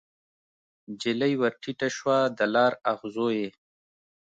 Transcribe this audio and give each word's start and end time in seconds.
نجلۍ 0.91 1.33
ورټیټه 1.41 1.87
شوه 1.97 2.17
د 2.37 2.39
لار 2.53 2.73
اغزو 2.91 3.27
یې 3.39 3.49